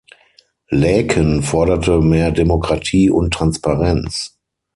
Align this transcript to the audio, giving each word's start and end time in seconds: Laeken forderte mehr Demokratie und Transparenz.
Laeken 0.71 1.43
forderte 1.43 2.01
mehr 2.01 2.31
Demokratie 2.31 3.11
und 3.11 3.31
Transparenz. 3.31 4.35